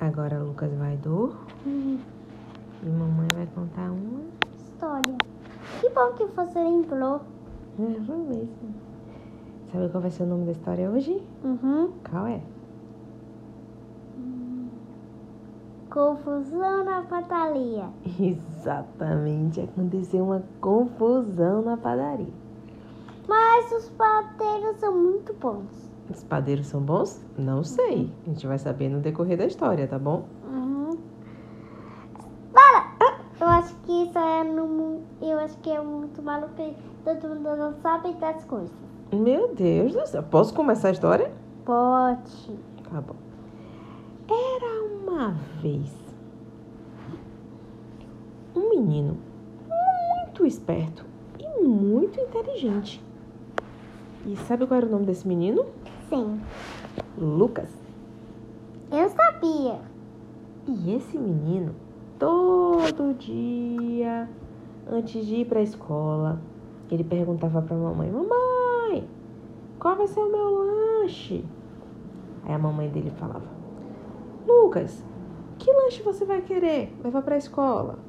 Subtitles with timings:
[0.00, 2.00] Agora Lucas vai dormir.
[2.82, 4.20] E mamãe vai contar uma.
[4.56, 5.14] História.
[5.78, 7.20] Que bom que você lembrou.
[7.78, 8.48] É, ver.
[8.58, 8.74] sim.
[9.70, 11.22] Sabe qual vai ser o nome da história hoje?
[11.44, 11.92] Uhum.
[12.10, 12.40] Qual é?
[15.90, 17.90] Confusão na padaria.
[18.18, 19.60] Exatamente.
[19.60, 22.32] Aconteceu uma confusão na padaria.
[23.28, 25.89] Mas os padeiros são muito bons.
[26.12, 27.24] Os padeiros são bons?
[27.38, 28.12] Não sei.
[28.26, 30.24] A gente vai saber no decorrer da história, tá bom?
[30.44, 30.98] Uhum.
[32.52, 33.20] Para!
[33.40, 35.02] Eu acho que isso é no mundo.
[35.22, 36.52] Eu acho que é muito maluco.
[36.60, 38.70] e Todo mundo não sabe das coisas.
[39.12, 40.22] Meu Deus do céu.
[40.22, 41.32] Posso começar a história?
[41.64, 42.58] Pode.
[42.90, 43.16] Tá bom.
[44.28, 45.30] Era uma
[45.62, 45.90] vez
[48.54, 49.16] um menino
[49.68, 51.04] muito esperto
[51.38, 53.02] e muito inteligente.
[54.26, 55.64] E sabe qual era o nome desse menino?
[56.10, 56.40] Sim.
[57.16, 57.70] Lucas.
[58.90, 59.78] Eu sabia.
[60.66, 61.72] E esse menino,
[62.18, 64.28] todo dia,
[64.90, 66.40] antes de ir para a escola,
[66.90, 69.08] ele perguntava para a mamãe: Mamãe,
[69.78, 71.44] qual vai ser o meu lanche?
[72.44, 73.46] Aí a mamãe dele falava:
[74.48, 75.04] Lucas,
[75.60, 78.00] que lanche você vai querer levar para a escola?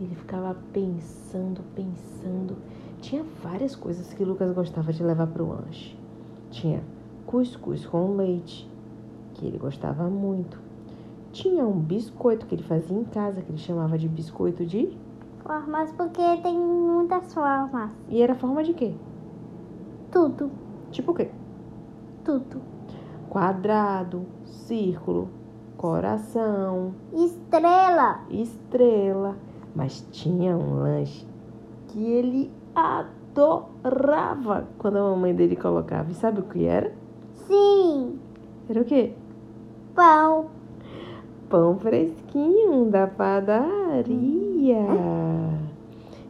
[0.00, 2.56] Ele ficava pensando, pensando.
[3.02, 5.94] Tinha várias coisas que Lucas gostava de levar para o lanche.
[6.50, 6.82] Tinha
[7.26, 8.70] cuscuz com leite,
[9.34, 10.58] que ele gostava muito.
[11.32, 14.96] Tinha um biscoito que ele fazia em casa, que ele chamava de biscoito de.
[15.42, 17.92] Formas porque tem muitas formas.
[18.08, 18.94] E era forma de quê?
[20.10, 20.50] Tudo.
[20.90, 21.30] Tipo o quê?
[22.24, 22.62] Tudo.
[23.28, 25.28] Quadrado, círculo,
[25.76, 28.20] coração, Estrela.
[28.30, 29.36] estrela.
[29.74, 31.26] Mas tinha um lanche
[31.88, 36.10] que ele adorava quando a mamãe dele colocava.
[36.10, 36.94] E sabe o que era?
[37.46, 38.18] Sim.
[38.68, 39.12] Era o quê?
[39.94, 40.46] Pão.
[41.48, 44.76] Pão fresquinho da padaria.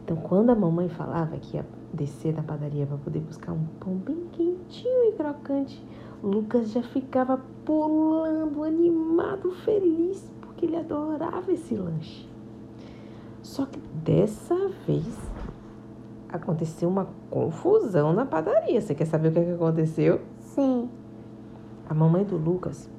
[0.03, 3.95] Então, quando a mamãe falava que ia descer na padaria para poder buscar um pão
[3.95, 5.83] bem quentinho e crocante,
[6.23, 12.29] Lucas já ficava pulando, animado, feliz, porque ele adorava esse lanche.
[13.41, 15.05] Só que dessa vez
[16.29, 18.79] aconteceu uma confusão na padaria.
[18.79, 20.21] Você quer saber o que, é que aconteceu?
[20.39, 20.89] Sim.
[21.89, 22.89] A mamãe do Lucas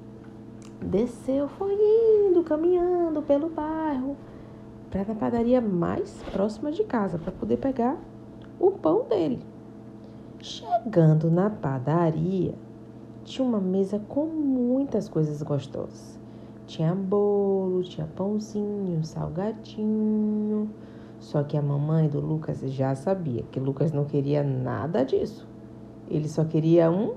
[0.81, 4.17] desceu, foi indo, caminhando pelo bairro
[4.91, 7.99] para na padaria mais próxima de casa para poder pegar
[8.59, 9.41] o pão dele.
[10.41, 12.55] Chegando na padaria,
[13.25, 16.19] tinha uma mesa com muitas coisas gostosas.
[16.67, 20.71] Tinha bolo, tinha pãozinho, salgadinho.
[21.19, 25.47] Só que a mamãe do Lucas já sabia que Lucas não queria nada disso.
[26.09, 27.15] Ele só queria um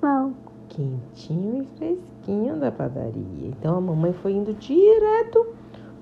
[0.00, 0.34] Pão.
[0.76, 3.48] Quentinho e fresquinho da padaria.
[3.48, 5.46] Então a mamãe foi indo direto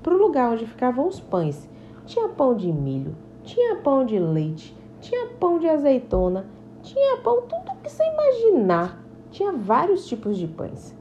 [0.03, 1.69] pro lugar onde ficavam os pães.
[2.05, 3.15] Tinha pão de milho,
[3.45, 6.45] tinha pão de leite, tinha pão de azeitona,
[6.83, 9.01] tinha pão tudo que você imaginar.
[9.31, 10.95] Tinha vários tipos de pães.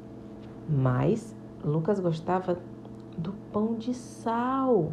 [0.69, 2.57] Mas Lucas gostava
[3.17, 4.91] do pão de sal.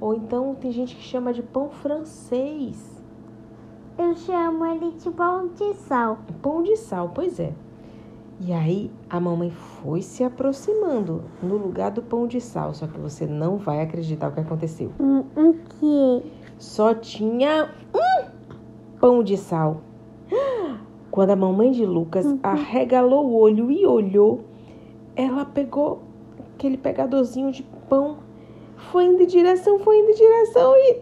[0.00, 3.04] Ou então tem gente que chama de pão francês.
[3.98, 6.18] Eu chamo ele de pão de sal.
[6.42, 7.54] Pão de sal, pois é.
[8.38, 12.98] E aí a mamãe foi se aproximando no lugar do pão de sal, só que
[12.98, 14.92] você não vai acreditar o que aconteceu.
[15.00, 16.32] Um, um que?
[16.58, 19.80] Só tinha um pão de sal.
[21.10, 24.44] Quando a mamãe de Lucas arregalou o olho e olhou,
[25.14, 26.02] ela pegou
[26.54, 28.18] aquele pegadorzinho de pão,
[28.76, 31.00] foi indo em direção, foi indo em direção e.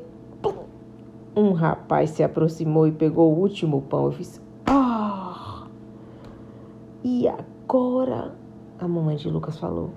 [1.37, 4.05] Um rapaz se aproximou e pegou o último pão.
[4.05, 4.41] Eu fiz.
[4.67, 5.34] Ah!
[7.07, 8.35] E agora?
[8.79, 9.91] A mamãe de Lucas falou.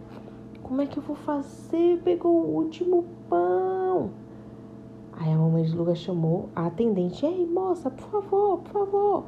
[0.61, 2.01] Como é que eu vou fazer?
[2.03, 4.09] Pegou o último pão.
[5.13, 7.25] Aí a mamãe de Lucas chamou a atendente.
[7.25, 9.23] Ei, moça, por favor, por favor.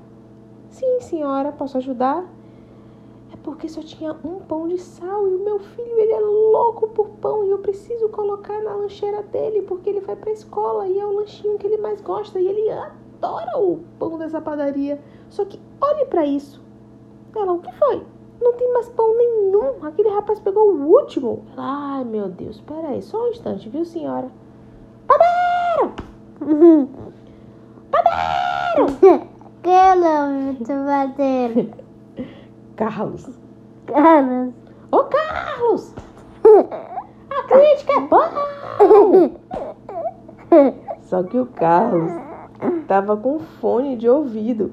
[0.68, 2.29] Sim, senhora, posso ajudar?
[3.31, 6.89] É porque só tinha um pão de sal e o meu filho, ele é louco
[6.89, 11.00] por pão e eu preciso colocar na lancheira dele porque ele vai pra escola e
[11.00, 15.01] é o lanchinho que ele mais gosta e ele adora o pão dessa padaria.
[15.30, 16.68] Só que olhe pra isso.
[17.35, 18.05] Ela, o que foi?
[18.41, 19.85] Não tem mais pão nenhum.
[19.85, 21.45] Aquele rapaz pegou o último.
[21.53, 24.29] Ela, ai meu Deus, peraí, só um instante, viu, senhora?
[25.07, 25.93] Padeiro!
[27.91, 29.29] Padeiro!
[29.61, 31.69] Que o nome do padeiro?
[32.77, 33.29] Carlos.
[33.85, 34.53] Carlos.
[34.91, 35.93] Ô, Carlos!
[37.29, 38.19] A crítica é bom!
[41.01, 42.11] Só que o Carlos
[42.87, 44.71] tava com fone de ouvido.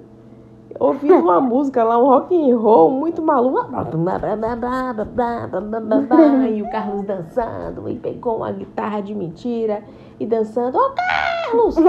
[0.79, 3.69] Ouvindo uma música lá, um rock and roll muito maluco.
[6.49, 9.83] E o Carlos dançando, e pegou uma guitarra de mentira
[10.19, 10.79] e dançando.
[10.79, 11.77] Ô Carlos!
[11.77, 11.83] Ô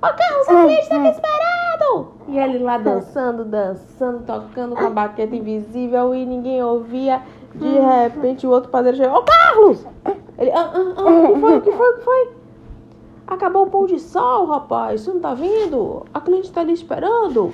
[0.00, 2.08] Carlos, a gente tá aqui esperando!
[2.28, 7.22] E ele lá dançando, dançando, tocando com a baqueta invisível e ninguém ouvia.
[7.54, 9.18] De repente o outro padeiro chegou.
[9.18, 9.86] Ô Carlos!
[10.36, 11.56] Ele, ah, ah, ah, o que foi?
[11.56, 11.90] O que foi?
[11.90, 12.43] O que foi?
[13.26, 15.00] Acabou o pão de sol, rapaz.
[15.00, 16.04] Você não tá vendo?
[16.12, 17.52] A cliente tá ali esperando.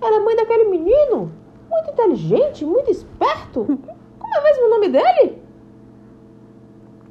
[0.00, 1.30] Ela é mãe daquele menino.
[1.70, 3.64] Muito inteligente, muito esperto.
[4.18, 5.42] Como é mesmo o nome dele?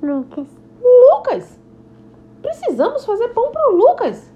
[0.01, 0.47] Lucas.
[0.81, 1.59] Lucas.
[2.41, 4.31] Precisamos fazer pão pro Lucas.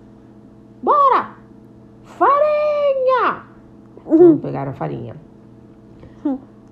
[0.82, 1.36] Bora!
[2.04, 3.46] Farinha!
[4.06, 5.16] Vamos pegar a farinha.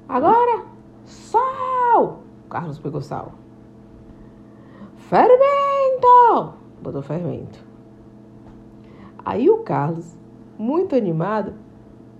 [0.07, 0.65] Agora,
[1.05, 2.19] sal.
[2.49, 3.31] Carlos pegou sal.
[4.97, 6.58] Fermento!
[6.81, 7.59] Botou fermento.
[9.23, 10.15] Aí o Carlos,
[10.57, 11.53] muito animado,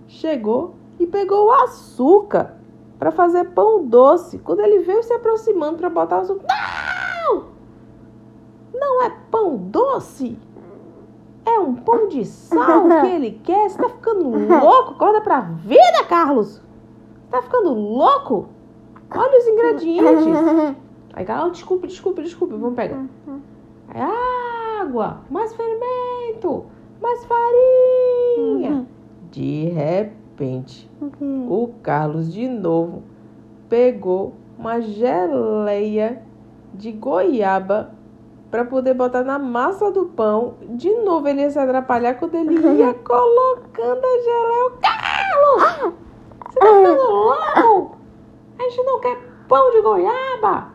[0.08, 2.56] chegou e pegou o açúcar
[2.98, 4.38] para fazer pão doce.
[4.40, 6.46] Quando ele veio se aproximando para botar o açúcar.
[6.48, 7.46] Não!
[8.74, 10.38] Não é pão doce!
[11.46, 13.70] É um pão de sal que ele quer.
[13.70, 14.92] Você tá ficando louco?
[14.92, 16.62] Acorda pra vida, Carlos!
[17.32, 18.50] Tá ficando louco?
[19.16, 20.76] Olha os ingredientes.
[21.14, 22.56] Aí, Carlos, desculpe, desculpe, desculpe.
[22.56, 23.04] Vamos pegar.
[23.88, 24.02] Aí,
[24.90, 26.66] água, mais fermento,
[27.00, 28.88] mais farinha.
[29.32, 30.90] De repente,
[31.22, 33.04] o Carlos de novo
[33.70, 36.24] pegou uma geleia
[36.74, 37.92] de goiaba
[38.50, 40.56] para poder botar na massa do pão.
[40.70, 44.72] De novo ele ia se atrapalhar quando ele ia colocando a geleia.
[44.82, 45.94] Carlos!
[46.50, 47.98] Você tá ficando louco?
[48.58, 50.74] A gente não quer pão de goiaba!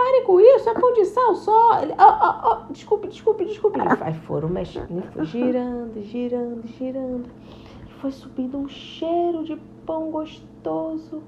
[0.00, 1.82] Pare com isso, é pão de sal só.
[1.82, 3.78] Ele, oh, oh, oh, desculpe, desculpe, desculpe.
[4.00, 7.28] Aí foram mexendo, foi girando, girando, girando.
[7.86, 11.22] E foi subindo um cheiro de pão gostoso.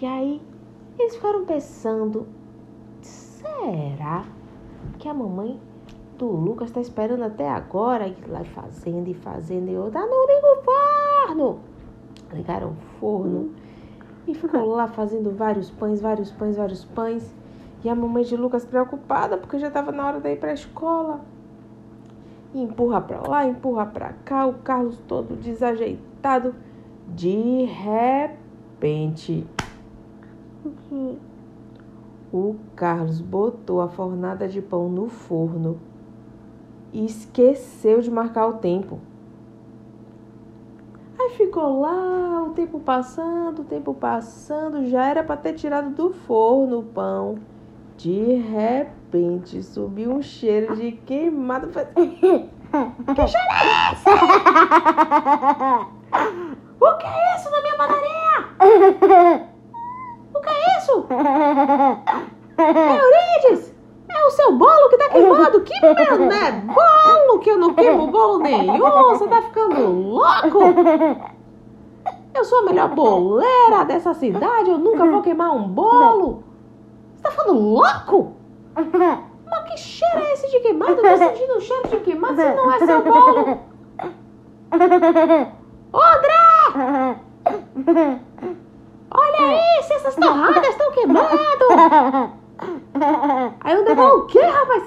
[0.00, 0.40] E aí
[0.96, 2.28] eles ficaram pensando:
[3.02, 4.26] será
[5.00, 5.60] que a mamãe
[6.16, 8.06] do Lucas está esperando até agora?
[8.06, 10.02] E lá fazendo e fazendo e outra.
[10.02, 11.60] Ah, não liga o forno!
[12.32, 13.52] Ligaram o forno
[14.24, 17.37] e ficou lá fazendo vários pães, vários pães, vários pães.
[17.84, 20.54] E a mamãe de Lucas preocupada porque já estava na hora de ir para a
[20.54, 21.20] escola.
[22.52, 26.54] E empurra para lá, empurra para cá, o Carlos todo desajeitado.
[27.06, 29.46] De repente,
[32.32, 35.78] o Carlos botou a fornada de pão no forno
[36.92, 38.98] e esqueceu de marcar o tempo.
[41.18, 46.10] Aí ficou lá, o tempo passando, o tempo passando, já era para ter tirado do
[46.10, 47.38] forno o pão.
[47.98, 51.68] De repente subiu um cheiro de queimado.
[52.68, 54.04] Que cheiro é esse?
[56.80, 58.46] O que é isso na minha padaria?
[60.32, 61.06] O que é isso?
[62.56, 63.74] Eurides!
[64.08, 65.60] É o seu bolo que tá queimado?
[65.62, 66.52] Que meu, né?
[66.66, 68.78] Bolo que eu não queimo bolo nenhum!
[68.78, 70.58] Você tá ficando louco?
[72.32, 76.44] Eu sou a melhor boleira dessa cidade, eu nunca vou queimar um bolo!
[77.18, 78.36] Você tá ficando louco?
[79.50, 80.92] Mas que cheiro é esse de queimado?
[80.92, 83.58] Eu tô sentindo um cheiro de queimado se não é seu bolo!
[85.92, 87.16] Ô, André!
[89.10, 91.28] Olha aí, se essas torradas estão queimando!
[93.60, 94.82] Aí o André falou, o quê, rapaz?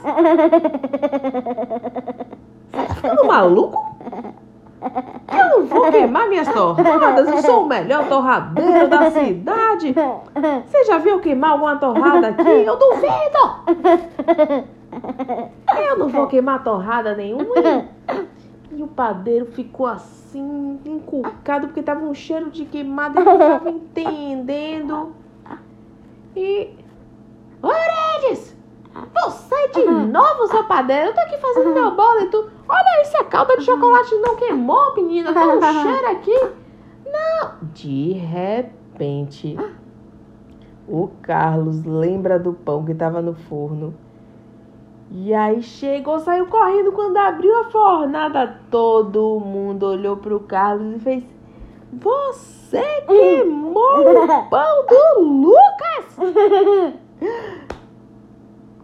[2.72, 3.78] Você tá ficando maluco?
[4.82, 9.94] Eu não vou queimar minhas torradas, eu sou o melhor torradeiro da cidade.
[10.66, 12.50] Você já viu queimar alguma torrada aqui?
[12.50, 13.12] Eu duvido!
[15.78, 17.46] Eu não vou queimar torrada nenhuma.
[18.72, 23.70] E o padeiro ficou assim, encucado, porque tava um cheiro de queimado e não tava
[23.70, 25.14] entendendo.
[26.36, 26.70] E.
[27.62, 28.51] Oredes!
[28.94, 31.08] Você de novo, seu padeiro?
[31.08, 32.50] Eu tô aqui fazendo meu bolo e tu.
[32.68, 35.34] Olha aí, se a calda de chocolate não queimou, menina.
[35.34, 36.40] Tá um cheiro aqui.
[37.06, 37.54] Não.
[37.74, 39.58] De repente,
[40.88, 43.94] o Carlos lembra do pão que tava no forno.
[45.10, 48.62] E aí chegou, saiu correndo quando abriu a fornada.
[48.70, 51.24] Todo mundo olhou pro Carlos e fez:
[51.94, 56.96] Você queimou o pão do Lucas?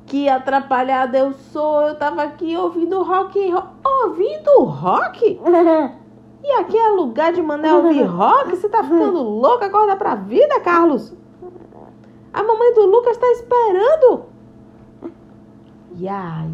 [0.08, 1.82] Que atrapalhada eu sou.
[1.82, 3.64] Eu tava aqui ouvindo rock roll.
[3.86, 5.40] Ouvindo rock?
[6.44, 8.52] E aqui é lugar de mané ouvir rock?
[8.52, 9.66] Você tá ficando louca?
[9.66, 11.14] Acorda pra vida, Carlos.
[12.32, 14.26] A mamãe do Lucas tá esperando.
[15.98, 16.54] E aí,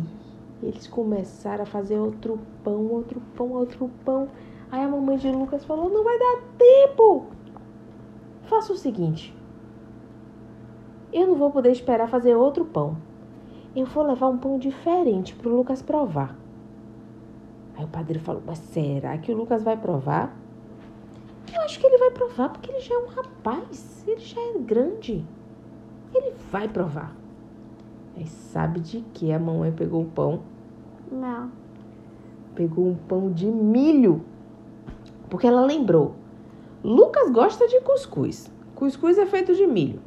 [0.64, 4.30] Eles começaram a fazer outro pão, outro pão, outro pão.
[4.72, 7.26] Aí a mamãe de Lucas falou: Não vai dar tempo.
[8.44, 9.36] Faça o seguinte:
[11.12, 12.98] Eu não vou poder esperar fazer outro pão.
[13.76, 16.36] Eu vou levar um pão diferente para o Lucas provar.
[17.76, 20.36] Aí o padre falou: Mas será que o Lucas vai provar?
[21.54, 24.60] Eu acho que ele vai provar porque ele já é um rapaz, ele já é
[24.60, 25.26] grande.
[26.14, 27.16] Ele vai provar.
[28.16, 30.42] Aí sabe de que a mamãe pegou o pão?
[31.12, 31.52] Não.
[32.54, 34.24] Pegou um pão de milho.
[35.30, 36.14] Porque ela lembrou.
[36.84, 38.52] Lucas gosta de cuscuz.
[38.76, 40.00] Cuscuz é feito de milho.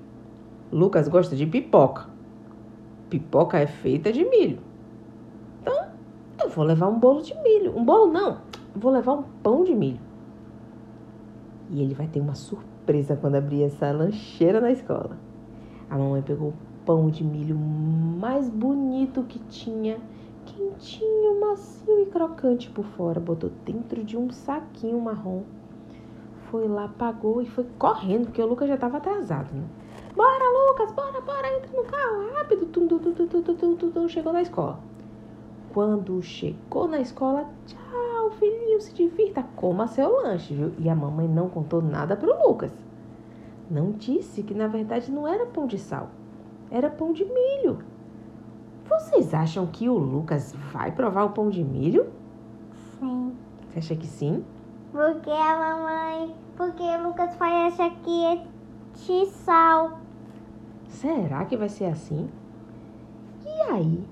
[0.71, 2.16] Lucas gosta de pipoca.
[3.19, 4.59] Pipoca é feita de milho.
[5.63, 5.87] Então,
[6.43, 7.75] eu vou levar um bolo de milho.
[7.75, 8.43] Um bolo não.
[8.75, 10.01] Vou levar um pão de milho.
[11.71, 15.17] E ele vai ter uma surpresa quando abrir essa lancheira na escola.
[15.89, 16.55] A mamãe pegou o
[16.85, 19.97] pão de milho mais bonito que tinha,
[20.45, 25.43] quentinho, macio e crocante por fora, botou dentro de um saquinho marrom.
[26.51, 29.65] Foi lá, pagou e foi correndo, porque o Lucas já estava atrasado, né?
[30.15, 30.46] Bora,
[30.77, 32.67] Lucas, bora, bora, entra no carro, rápido.
[32.67, 34.79] Tum, tum, tum, tum, tum, tum, tum, tum, chegou na escola.
[35.73, 40.75] Quando chegou na escola, tchau, filhinho, se divirta, coma seu lanche, viu?
[40.79, 42.71] E a mamãe não contou nada pro Lucas.
[43.71, 46.11] Não disse que na verdade não era pão de sal,
[46.71, 47.79] era pão de milho.
[48.87, 52.07] Vocês acham que o Lucas vai provar o pão de milho?
[52.99, 53.35] Sim.
[53.71, 54.45] Você acha que sim?
[54.93, 56.35] Porque a mamãe.
[56.55, 58.47] Porque o Lucas vai achar que é
[58.95, 60.06] de sal.
[60.89, 62.29] Será que vai ser assim?
[63.45, 64.05] E aí?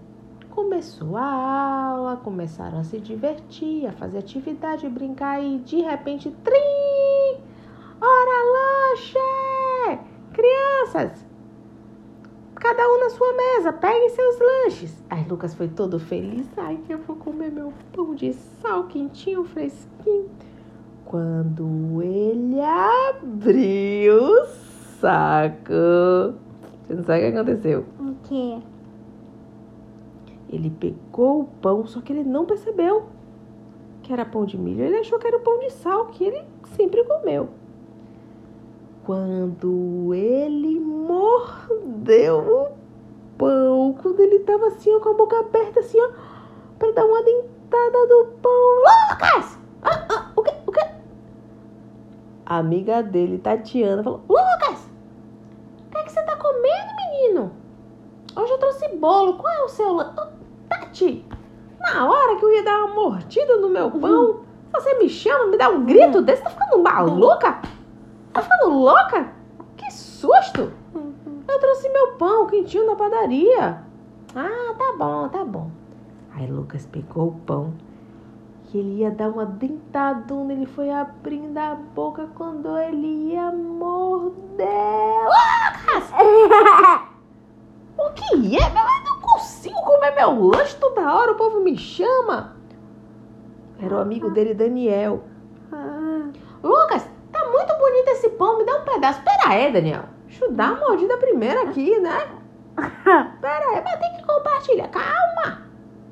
[0.50, 7.43] Começou a aula, começaram a se divertir, a fazer atividade, brincar e de repente, trim!
[8.00, 9.19] Hora lanche!
[10.33, 11.25] Crianças,
[12.54, 15.04] cada um na sua mesa, peguem seus lanches.
[15.11, 16.47] Aí Lucas foi todo feliz.
[16.57, 20.31] Ai, eu vou comer meu pão de sal quentinho, fresquinho.
[21.04, 24.47] Quando ele abriu o
[25.00, 26.35] saco,
[26.87, 27.85] você não sabe o que aconteceu?
[27.99, 28.59] O quê?
[30.50, 33.07] Ele pegou o pão, só que ele não percebeu
[34.05, 34.85] que era pão de milho.
[34.85, 36.45] Ele achou que era o pão de sal que ele
[36.76, 37.49] sempre comeu.
[39.03, 42.69] Quando ele mordeu o
[43.37, 46.11] pão, quando ele tava assim, ó, com a boca aberta, assim, ó,
[46.79, 48.53] pra dar uma dentada do pão.
[49.11, 49.59] Lucas!
[49.83, 50.55] Ah, ah, o quê?
[50.67, 50.87] O quê?
[52.47, 54.88] A amiga dele, Tatiana, falou: Lucas!
[55.87, 57.53] O que, é que você tá comendo, menino?
[58.37, 58.88] Hoje eu trouxe
[59.64, 59.99] o seu
[60.68, 61.25] Tati,
[61.80, 64.40] na hora que eu ia dar uma mordida no meu pão,
[64.73, 67.61] você me chama, me dá um grito desse, tá ficando maluca?
[68.33, 69.33] Tá ficando louca?
[69.76, 70.73] Que susto!
[71.47, 73.83] Eu trouxe meu pão quentinho na padaria.
[74.35, 75.71] Ah, tá bom, tá bom.
[76.35, 77.75] Aí Lucas pegou o pão
[78.73, 84.66] e ele ia dar uma dentadona, ele foi abrindo a boca quando ele ia morder.
[85.25, 86.11] Lucas!
[87.97, 88.71] O que é?
[88.71, 92.56] Meu, eu não consigo comer meu lanche toda hora, o povo me chama.
[93.80, 95.25] Era o amigo dele, Daniel.
[95.73, 96.28] Ah,
[96.62, 99.23] Lucas, tá muito bonito esse pão, me dá um pedaço.
[99.23, 100.04] Pera aí, Daniel.
[100.26, 102.28] Deixa eu dar uma mordida primeiro aqui, né?
[103.40, 104.88] Pera aí, mas tem que compartilhar.
[104.88, 105.62] Calma.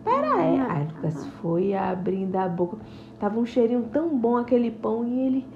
[0.04, 0.60] Pera aí.
[0.60, 2.76] Aí Lucas foi abrindo a boca.
[3.18, 5.48] Tava um cheirinho tão bom aquele pão e ele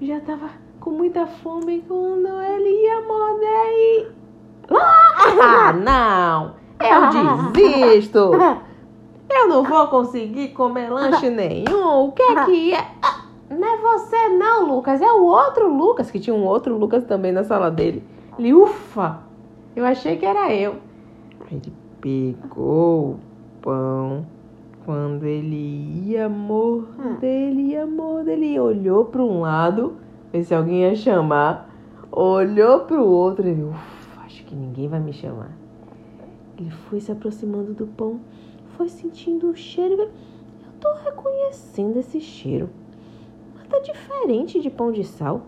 [0.00, 0.50] já tava
[0.80, 4.06] com muita fome quando ele ia morder e...
[5.42, 6.65] Ah, não!
[6.80, 8.30] Eu desisto!
[9.28, 12.04] Eu não vou conseguir comer lanche nenhum.
[12.06, 12.86] O que é que é?
[13.02, 15.00] Ah, Não é você não, Lucas.
[15.00, 18.04] É o outro Lucas, que tinha um outro Lucas também na sala dele.
[18.38, 19.18] Ele, ufa!
[19.74, 20.76] Eu achei que era eu.
[21.50, 23.18] Ele pegou o
[23.60, 24.26] pão.
[24.84, 29.96] Quando ele ia morder, ele ia morder, ele olhou para um lado,
[30.32, 31.68] ver se alguém ia chamar.
[32.12, 35.50] Olhou para o outro, ele, ufa, acho que ninguém vai me chamar.
[36.58, 38.20] Ele foi se aproximando do pão,
[38.76, 40.02] foi sentindo o cheiro.
[40.02, 42.70] Eu tô reconhecendo esse cheiro.
[43.54, 45.42] Mas tá diferente de pão de sal.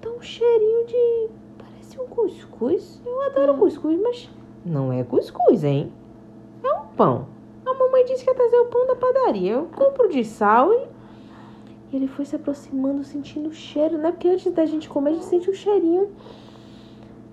[0.00, 1.28] Tá um cheirinho de.
[1.58, 3.00] Parece um cuscuz.
[3.04, 4.28] Eu adoro cuscuz, mas
[4.64, 5.92] não é cuscuz, hein?
[6.64, 7.28] É um pão.
[7.64, 9.52] A mamãe disse que ia trazer o pão da padaria.
[9.52, 10.88] Eu compro de sal e.
[11.92, 14.12] E ele foi se aproximando, sentindo o cheiro, né?
[14.12, 16.10] Porque antes da gente comer, a gente sente o cheirinho.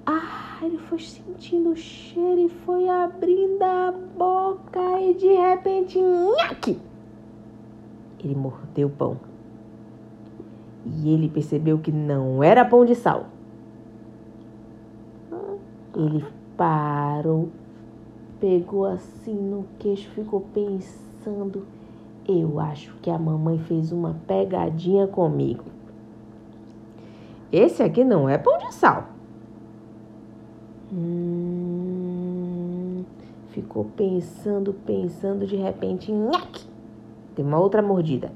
[0.10, 6.80] Ah, ele foi sentindo o cheiro e foi abrindo a boca e de repente, nhaque!
[8.24, 9.18] Ele mordeu o pão.
[10.86, 13.26] E ele percebeu que não era pão de sal.
[15.94, 17.50] Ele parou,
[18.40, 21.68] pegou assim no queixo, ficou pensando.
[22.26, 25.66] Eu acho que a mamãe fez uma pegadinha comigo.
[27.52, 29.17] Esse aqui não é pão de sal.
[31.00, 32.26] Hum,
[33.50, 36.66] ficou pensando, pensando, de repente, nhaque,
[37.36, 38.32] tem uma outra mordida.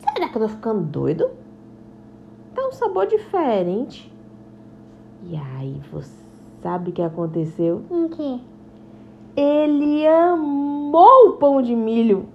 [0.00, 1.30] Será que eu tô ficando doido?
[2.54, 4.12] Tá um sabor diferente.
[5.24, 6.12] E aí, você
[6.62, 7.80] sabe o que aconteceu?
[7.88, 8.38] O quê?
[9.34, 12.26] Ele amou o pão de milho.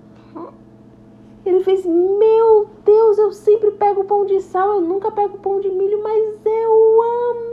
[1.45, 5.69] Ele fez, meu Deus, eu sempre pego pão de sal, eu nunca pego pão de
[5.69, 7.46] milho, mas eu esse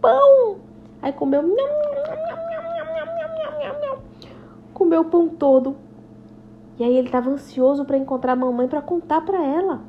[0.00, 0.58] pão.
[1.02, 1.42] Aí comeu,
[4.74, 5.76] comeu o pão todo.
[6.78, 9.80] E aí ele estava ansioso para encontrar a mamãe para contar para ela.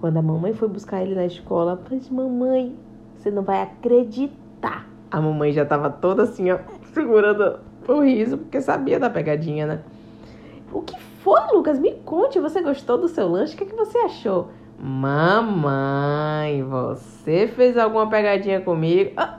[0.00, 2.76] Quando a mamãe foi buscar ele na escola, falei, mamãe,
[3.16, 4.88] você não vai acreditar.
[5.10, 6.58] A mamãe já estava toda assim, ó,
[6.92, 9.82] segurando o riso, porque sabia da pegadinha, né?
[10.72, 11.78] O que foi, Lucas?
[11.78, 13.54] Me conte, você gostou do seu lanche?
[13.54, 14.50] O que, é que você achou?
[14.78, 19.12] Mamãe, você fez alguma pegadinha comigo?
[19.16, 19.38] Ah,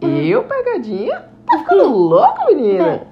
[0.00, 1.24] eu pegadinha?
[1.46, 3.06] Tá ficando louco, menina?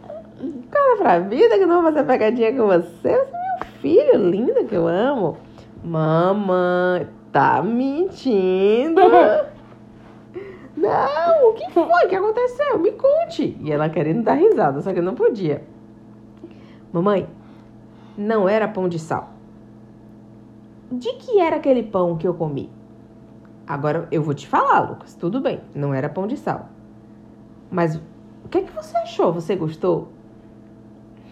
[0.70, 2.82] Cara pra vida que eu não vou fazer pegadinha com você.
[2.82, 5.38] Você é meu filho, lindo que eu amo.
[5.84, 9.00] Mamãe, tá mentindo?
[10.76, 11.84] Não, o que foi?
[11.84, 12.78] O que aconteceu?
[12.78, 13.56] Me conte.
[13.60, 15.62] E ela querendo dar risada, só que não podia.
[16.92, 17.28] Mamãe,
[18.16, 19.30] não era pão de sal.
[20.92, 22.68] De que era aquele pão que eu comi?
[23.66, 25.14] Agora eu vou te falar, Lucas.
[25.14, 26.68] Tudo bem, não era pão de sal.
[27.70, 27.96] Mas
[28.44, 29.32] o que é que você achou?
[29.32, 30.08] Você gostou?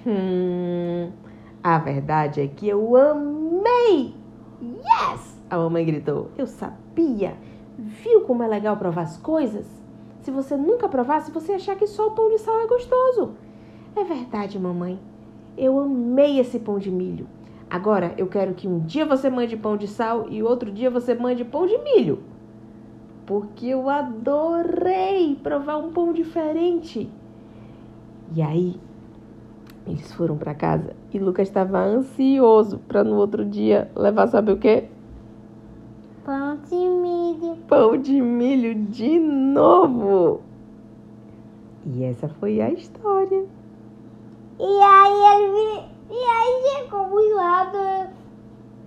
[0.06, 1.10] Hum,
[1.62, 4.14] a verdade é que eu amei!
[4.62, 5.38] Yes!
[5.50, 6.30] A mamãe gritou.
[6.38, 7.36] Eu sabia!
[7.76, 9.66] Viu como é legal provar as coisas?
[10.22, 13.32] Se você nunca provasse, você ia achar que só o pão de sal é gostoso.
[13.94, 14.98] É verdade, mamãe.
[15.58, 17.26] Eu amei esse pão de milho.
[17.70, 21.14] Agora eu quero que um dia você mande pão de sal e outro dia você
[21.14, 22.18] mande pão de milho.
[23.24, 27.08] Porque eu adorei provar um pão diferente.
[28.34, 28.74] E aí,
[29.86, 34.58] eles foram para casa e Lucas estava ansioso para no outro dia levar sabe o
[34.58, 34.88] quê?
[36.24, 37.56] Pão de milho.
[37.68, 40.40] Pão de milho de novo.
[41.86, 43.44] E essa foi a história.
[44.58, 48.10] E aí ele e aí chegou muito rápido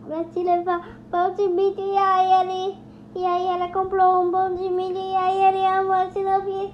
[0.07, 2.77] pra te levar pão de milho e aí ele
[3.15, 6.71] e aí ela comprou um pão de milho e aí ele amou esse novinho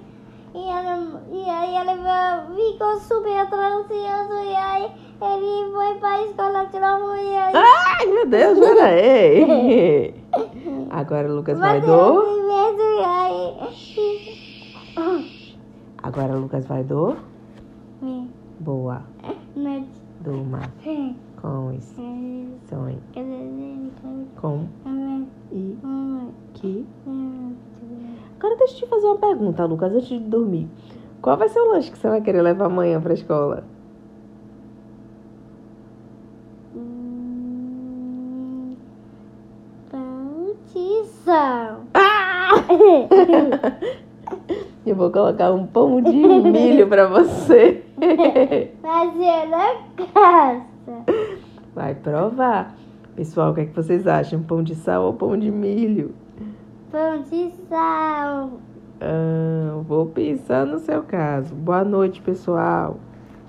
[0.54, 4.90] e, ela, e aí ele va- ficou super ansioso e aí
[5.22, 10.14] ele foi pra escola de novo e aí Ai, meu Deus, pera aí.
[10.90, 12.40] Agora o Lucas vai do.
[16.02, 17.16] Agora o Lucas vai do.
[18.58, 19.02] Boa.
[19.54, 19.86] me-
[20.20, 20.60] Durma.
[21.40, 22.00] Com isso.
[22.00, 22.98] me- Sonhe.
[23.16, 23.90] me-
[24.40, 24.66] Com.
[25.52, 25.76] E.
[26.54, 26.86] Que.
[28.38, 30.68] Agora deixa eu te fazer uma pergunta, Lucas, antes de dormir.
[31.22, 33.64] Qual vai ser o lanche que você vai querer levar amanhã pra escola?
[37.50, 38.76] Hum,
[39.90, 41.80] Pão de sal.
[44.86, 47.84] Eu vou colocar um pão de milho pra você.
[48.80, 49.74] Fazer na
[50.12, 50.66] casa.
[51.74, 52.74] Vai provar.
[53.14, 54.42] Pessoal, o que, é que vocês acham?
[54.42, 56.14] Pão de sal ou pão de milho?
[56.90, 58.52] Pão de sal.
[59.02, 61.54] Ah, vou pensar no seu caso.
[61.54, 62.96] Boa noite, pessoal.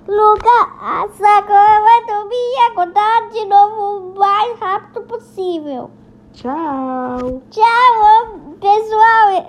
[0.08, 0.50] Luca,
[0.82, 5.91] a Sakura vai dormir e acordar de novo o mais rápido possível.
[6.34, 7.41] Tchau.
[7.50, 9.46] Tchau, pessoal.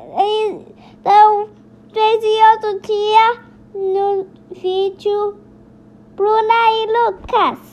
[1.01, 1.49] Então,
[1.93, 2.25] fez
[2.55, 3.43] outro dia
[3.75, 5.37] no vídeo
[6.17, 7.72] Bruna e Lucas.